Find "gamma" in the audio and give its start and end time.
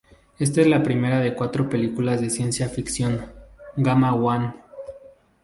3.77-4.15